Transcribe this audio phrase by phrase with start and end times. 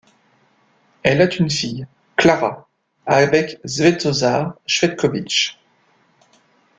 [1.03, 2.67] Elle a une fille, Klara,
[3.05, 5.59] avec Svetozar Cvetkovic.